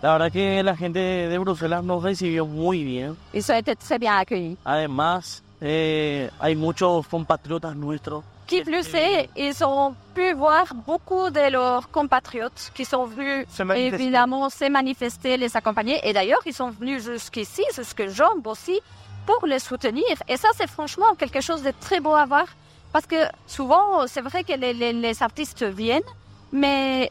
[0.00, 3.16] La verdad que la gente de Bruselas nos recibió muy bien.
[3.32, 4.56] Été très bien.
[4.64, 8.22] Además, eh, hay muchos compatriotas nuestros.
[8.48, 13.62] Qui plus est, ils ont pu voir beaucoup de leurs compatriotes qui sont venus Se
[13.76, 16.00] évidemment se manifester, les accompagner.
[16.02, 18.80] Et d'ailleurs, ils sont venus jusqu'ici, jusque Jambes aussi,
[19.26, 20.14] pour les soutenir.
[20.28, 22.46] Et ça, c'est franchement quelque chose de très beau à voir.
[22.92, 26.10] Parce que souvent, c'est vrai que les, les- les artistes viennent,
[26.50, 27.10] mais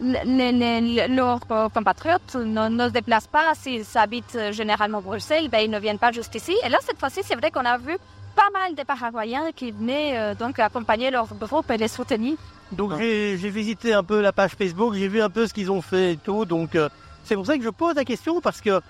[0.00, 1.40] les- leurs
[1.72, 3.52] compatriotes ne, ne se déplacent pas.
[3.54, 6.54] S'ils habitent généralement Bruxelles, ben, ils ne viennent pas juste ici.
[6.64, 7.96] Et là, cette fois-ci, c'est vrai qu'on a vu
[8.34, 12.36] pas mal de Paraguayens qui venaient euh, donc accompagner leur groupe et les soutenir.
[12.72, 15.82] Donc j'ai visité un peu la page Facebook, j'ai vu un peu ce qu'ils ont
[15.82, 16.44] fait et tout.
[16.44, 16.88] Donc euh,
[17.24, 18.80] c'est pour ça que je pose la question parce que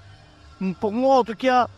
[0.61, 1.69] mm, pour moi en tout cas,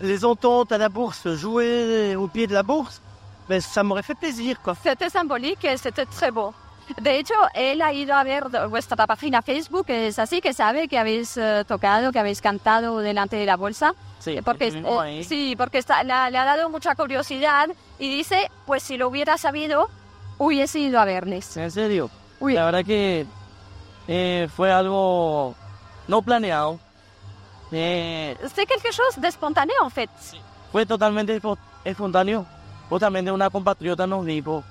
[0.00, 3.00] les ententes à la bourse, jouer au pied de la bourse,
[3.48, 4.56] ben, ça m'aurait fait plaisir.
[4.82, 6.52] C'était symbolique et c'était très beau.
[7.00, 10.98] De hecho, él ha ido a ver vuestra página Facebook, es así que sabe que
[10.98, 13.94] habéis eh, tocado, que habéis cantado delante de la bolsa.
[14.18, 17.68] Sí, Porque, estuvimos eh, sí, porque está- le, ha- le ha dado mucha curiosidad
[17.98, 19.88] y dice, pues si lo hubiera sabido,
[20.38, 21.56] hubiese ido a verles.
[21.56, 22.10] En serio.
[22.40, 22.54] Uy.
[22.54, 23.26] La verdad que
[24.08, 25.54] eh, fue algo
[26.08, 26.78] no planeado.
[27.70, 30.10] Eh, C'est quelque chose de spontané en fait.
[30.70, 32.44] fue totalmente espo- espontáneo.
[32.90, 34.62] Justamente una compatriota nos dijo,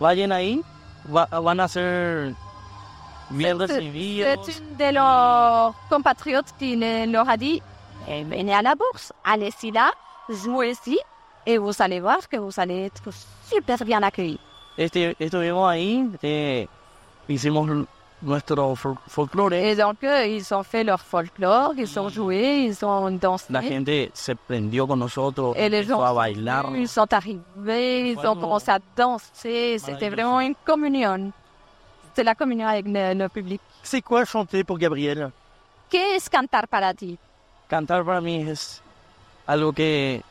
[0.00, 0.60] vayan ahí,
[1.06, 2.34] va- van a ser
[3.30, 4.48] bien C'est recibidos.
[4.48, 7.62] une de leurs compatriotes qui le- leur a dit,
[8.08, 9.90] eh, venez à la bourse, allez-y là,
[10.28, 10.98] jouez-y,
[11.46, 13.02] et vous allez voir que vous allez être
[13.48, 14.40] super bien accueillis.
[14.78, 16.66] Este, estuvimos ahí, eh,
[17.28, 17.86] hicimos l-
[18.22, 19.54] nuestro fol- folclore.
[19.54, 23.46] Et donc, euh, ils ont fait leur folklore, ils ont joué, ils ont dansé.
[23.52, 26.74] La gente se prendió con nosotros, Et les gens a bailar.
[26.76, 29.78] ils sont arrivés, ils ont commencé à danser.
[29.78, 31.32] C'était vraiment une communion.
[32.08, 33.60] C'était la communion avec le, le public.
[33.82, 35.30] C'est quoi chanter pour Gabriel?
[35.90, 37.18] ¿Qué es cantar para ti?
[37.68, 38.80] Cantar para mí es
[39.46, 40.22] algo que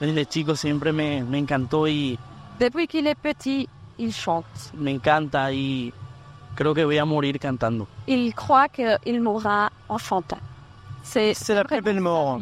[0.00, 2.18] desde chico siempre me, me encantó y
[2.60, 3.68] Depuis qu'il est petit,
[3.98, 4.44] il chante.
[4.74, 5.92] me encanta y
[6.54, 7.86] creo que voy a morir cantando.
[8.06, 10.38] Il croit qu'il mourra en chantant.
[11.02, 12.40] C'est la plus belle mort.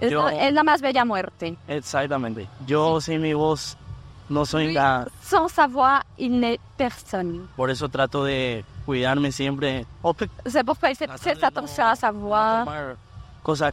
[0.00, 1.56] es, Yo- es la más bella muerte.
[1.68, 2.46] Exactamente.
[2.66, 3.76] Yo sin mi voz
[4.28, 5.08] no soy nada.
[5.22, 7.46] Sans sa voix, il n'est personne.
[7.56, 9.84] Por eso trato de cuidarme siempre.
[10.46, 12.64] C'est pourquoi il fait très attention à sa voix.
[13.42, 13.72] cosas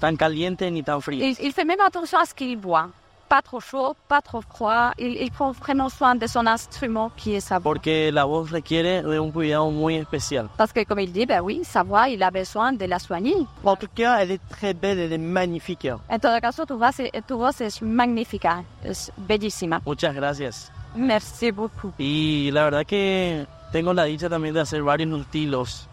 [0.00, 1.24] tan calientes ni tan frías.
[1.24, 2.88] Il, il fait même attention à ce qu'il boit.
[3.28, 4.92] Pas trop chaud, pas trop froid.
[4.98, 7.72] Il, il prend vraiment soin de son instrument qui est sa voix.
[7.72, 10.48] Porque la voz requiere de un cuidado muy especial.
[10.56, 13.46] Parce que comme il dit, ben oui, sa voix, il a besoin de la soigner.
[13.64, 15.88] En tout cas, elle est très belle, elle est magnifique.
[16.08, 16.96] En todo caso, tu voz,
[17.26, 19.80] tu voz es magnífica, es bellísima.
[19.84, 20.70] Muchas gracias.
[20.94, 21.92] Merci beaucoup.
[21.98, 25.86] Y la verdad que tengo la dicha también de hacer varios estilos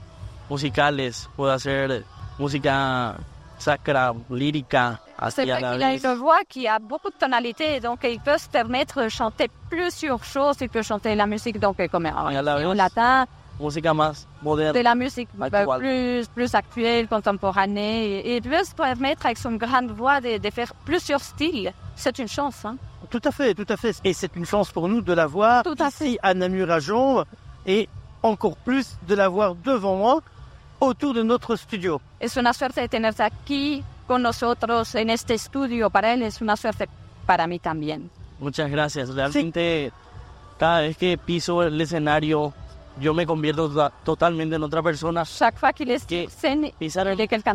[0.49, 1.29] musicales.
[1.35, 2.05] Puedo hacer
[2.37, 3.15] música
[3.57, 4.99] sacra, lírica,
[5.29, 8.49] C'est vrai qu'il a une voix qui a beaucoup de tonalités, donc il peut se
[8.49, 10.57] permettre de chanter plusieurs choses.
[10.61, 13.25] Il peut chanter la musique donc comme en, Et à la en latin,
[13.93, 14.83] más de moderna.
[14.83, 15.79] la musique bah, Actuelle.
[15.79, 18.19] plus, plus actuelle, contemporanée.
[18.19, 21.71] Et il peut se permettre avec son grande voix de, de faire plusieurs styles.
[21.95, 22.65] C'est une chance.
[22.65, 22.77] Hein?
[23.09, 23.95] Tout à fait, tout à fait.
[24.03, 26.79] Et c'est une chance pour nous de la voir Tout à ici à Namur à
[26.79, 27.25] Jambes
[27.65, 27.87] et
[28.23, 30.21] encore plus de la voir devant moi
[30.87, 32.01] autour de notre studio.
[32.19, 35.89] Es una suerte tenerte aquí con nosotros en este estudio.
[35.89, 36.87] Para él es una suerte
[37.25, 38.09] para mí también.
[38.39, 39.09] Muchas gracias.
[39.09, 39.91] Realmente
[40.57, 42.53] cada vez que piso el escenario
[42.99, 45.23] yo me convierto to- totalmente en otra persona.
[45.25, 46.27] Chaque fois qu'il est Que
[46.77, 47.05] Pisar,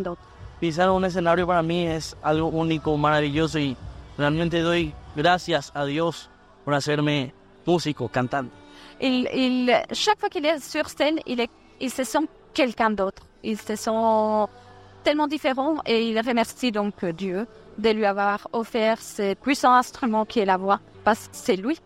[0.03, 0.23] d'autre.
[0.61, 3.77] pisar un escenario para mí es algo único, maravilloso y
[4.17, 6.29] realmente doy gracias a Dios
[6.65, 7.33] por hacerme
[7.65, 8.53] músico, cantante.
[9.01, 12.27] Il, il, chaque fois qu'il est sur scène, il, est, il se sent
[12.61, 13.23] quelqu'un d'autre.
[13.45, 14.49] Il se sent
[15.05, 17.47] tellement différent et il remercie donc Dieu
[17.85, 20.81] de lui avoir offert ce puissant instrument qui est la voix.
[21.05, 21.77] Parce que c'est lui.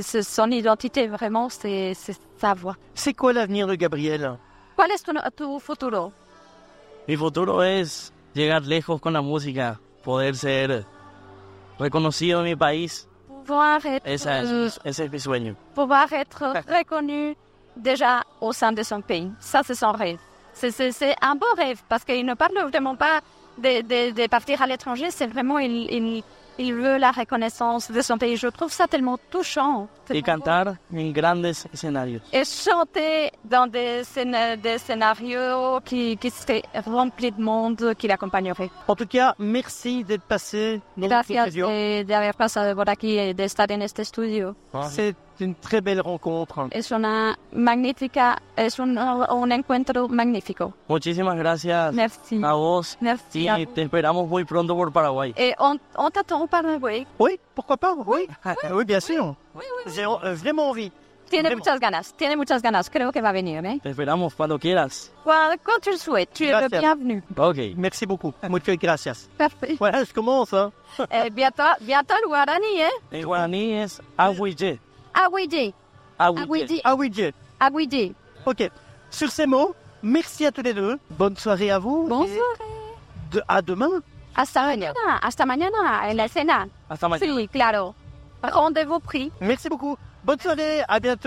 [0.00, 1.94] C'est son identité vraiment, c'est
[2.42, 2.76] sa voix.
[2.94, 4.36] C'est quoi l'avenir de Gabriel?
[4.76, 6.12] ¿Cuál es tu, tu futuro?
[7.08, 10.84] Mi futuro es llegar lejos con la música, poder ser
[11.78, 13.08] reconocido en mi país.
[13.28, 15.54] Pouvoir être, Esa es- euh, ese es mi sueño.
[15.74, 17.36] pouvoir être reconnu
[17.76, 19.30] déjà au sein de son pays.
[19.40, 20.18] Ça, c'est son rêve.
[20.54, 23.20] C'est- C'est c'est un beau rêve parce qu'il ne parle vraiment pas
[23.58, 25.10] de, de- de partir à l'étranger.
[25.10, 26.22] C'est vraiment, il, il,
[26.58, 28.36] il veut la reconnaissance de son pays.
[28.38, 29.88] Je trouve ça tellement touchant.
[30.06, 30.26] Tellement beau.
[30.26, 32.20] cantar en grandes escenarios.
[32.32, 38.70] Et chanter dans des, scén- des scénarios qui, qui seraient remplis de monde qui l'accompagnerait.
[38.88, 41.68] En tout cas, merci d'être passé dans notre Gracias studio.
[41.68, 44.54] de, de haber pasado por aquí de estar en este estudio.
[44.88, 45.14] C'est
[45.44, 46.68] une très belle rencontre.
[46.70, 50.72] Es una magnífica, es un, un encuentro magnífico.
[50.88, 52.40] Muchísimas gracias Merci.
[52.42, 52.96] a vos.
[53.00, 53.48] Merci.
[53.48, 55.32] Y te esperamos muy pronto por Paraguay.
[55.36, 57.06] Et on, on t'attend au Paraguay.
[57.18, 58.26] Oui, pourquoi pas Oui,
[58.72, 59.34] oui, bien sûr.
[59.54, 59.92] Oui, oui.
[59.94, 60.92] J'ai euh, vraiment envie.
[61.28, 61.58] Tiene Vraiment.
[61.64, 62.88] muchas ganas, tiene muchas ganas.
[62.88, 63.80] Creo que va a venir, ¿eh?
[63.82, 65.10] Te esperamos cuando quieras.
[65.24, 67.22] Quand, quand tu le souhaites, tu es le bienvenu.
[67.36, 67.74] Ok.
[67.76, 68.32] Merci beaucoup.
[68.48, 69.28] Muchas gracias.
[69.36, 69.76] Parfait.
[69.78, 70.52] Voilà, je commence.
[70.54, 70.70] Hein.
[71.10, 72.28] Eh, bientôt, bientôt le
[73.10, 73.24] ¿eh?
[73.24, 74.00] Guaraní es.
[76.18, 76.30] Ah
[76.96, 77.32] oui, Dieu.
[77.58, 78.14] Aguidi.
[78.44, 78.70] Ok.
[79.10, 80.98] Sur ces mots, merci à tous les deux.
[81.10, 82.06] Bonne soirée à vous.
[82.08, 82.28] Bonsoir.
[82.60, 83.88] Et de- à demain.
[84.36, 86.66] Hasta mañana, hasta mañana en la escena.
[86.90, 87.34] Hasta mañana.
[87.34, 87.94] Sí, claro.
[88.42, 89.32] Rendez-vous pris.
[89.40, 89.96] Merci beaucoup.
[90.24, 90.82] Bonne soirée.
[90.86, 91.24] À bientôt.